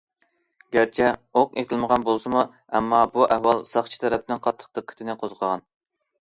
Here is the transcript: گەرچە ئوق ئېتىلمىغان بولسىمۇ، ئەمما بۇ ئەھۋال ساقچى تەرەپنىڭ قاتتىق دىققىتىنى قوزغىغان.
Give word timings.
گەرچە 0.75 1.09
ئوق 1.41 1.51
ئېتىلمىغان 1.61 2.05
بولسىمۇ، 2.07 2.45
ئەمما 2.79 3.03
بۇ 3.19 3.27
ئەھۋال 3.37 3.61
ساقچى 3.73 4.01
تەرەپنىڭ 4.05 4.43
قاتتىق 4.49 4.73
دىققىتىنى 4.81 5.17
قوزغىغان. 5.25 5.67